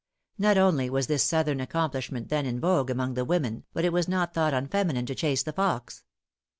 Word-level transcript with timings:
Not 0.39 0.57
only 0.57 0.89
was 0.89 1.05
this 1.05 1.21
southern 1.23 1.59
accomplishment 1.61 2.29
then 2.29 2.47
in 2.47 2.59
vogue 2.59 2.89
among 2.89 3.13
the 3.13 3.23
women, 3.23 3.65
but 3.71 3.85
it 3.85 3.93
was 3.93 4.07
not 4.07 4.33
thought 4.33 4.51
unfeminine 4.51 5.05
to 5.05 5.13
chase 5.13 5.43
the 5.43 5.53
fox. 5.53 6.03